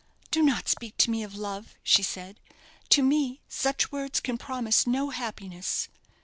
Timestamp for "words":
3.91-4.19